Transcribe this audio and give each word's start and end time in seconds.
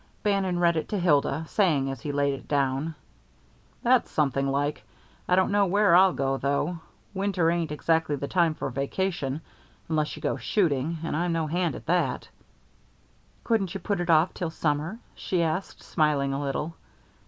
Bannon 0.23 0.57
read 0.57 0.77
it 0.77 0.89
to 0.89 0.97
Hilda, 0.99 1.45
saying 1.47 1.91
as 1.91 2.01
he 2.01 2.11
laid 2.11 2.33
it 2.33 2.47
down: 2.47 2.95
"That's 3.83 4.09
something 4.09 4.47
like. 4.47 4.83
I 5.27 5.35
don't 5.35 5.51
know 5.51 5.67
where'll 5.67 6.11
I 6.13 6.13
go, 6.13 6.37
though. 6.37 6.79
Winter 7.13 7.51
ain't 7.51 7.71
exactly 7.71 8.15
the 8.15 8.27
time 8.27 8.55
for 8.55 8.65
a 8.67 8.71
vacation, 8.71 9.41
unless 9.89 10.15
you 10.15 10.21
go 10.23 10.37
shooting, 10.37 10.97
and 11.03 11.15
I'm 11.15 11.31
no 11.33 11.45
hand 11.45 11.75
for 11.75 11.81
that." 11.81 12.29
"Couldn't 13.43 13.75
you 13.75 13.79
put 13.79 13.99
it 14.01 14.09
off 14.09 14.33
till 14.33 14.49
summer?" 14.49 14.97
she 15.13 15.43
asked, 15.43 15.83
smiling 15.83 16.33
a 16.33 16.41
little. 16.41 16.73